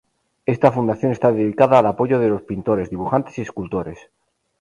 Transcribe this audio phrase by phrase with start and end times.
[0.47, 3.99] Esta fundación está dedicada al apoyo de los pintores, dibujantes y escultores.